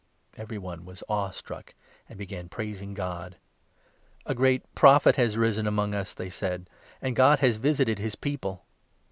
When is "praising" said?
2.49-2.95